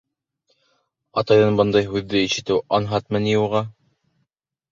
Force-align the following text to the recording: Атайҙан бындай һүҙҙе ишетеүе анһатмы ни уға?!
Атайҙан 1.21 1.59
бындай 1.59 1.85
һүҙҙе 1.91 2.23
ишетеүе 2.29 2.65
анһатмы 2.79 3.21
ни 3.27 3.35
уға?! 3.43 3.61